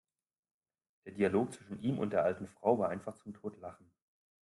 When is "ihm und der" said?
1.83-2.23